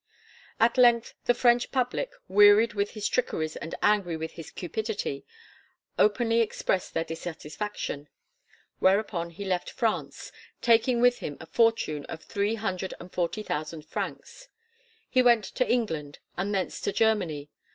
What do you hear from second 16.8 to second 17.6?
to Germany.